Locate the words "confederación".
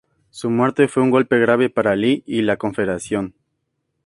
2.57-3.35